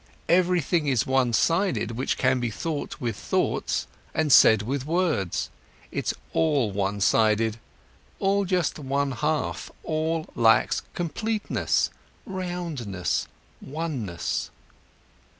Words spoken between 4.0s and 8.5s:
and said with words, it's all one sided, all